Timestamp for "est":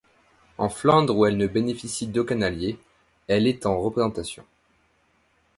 3.45-3.67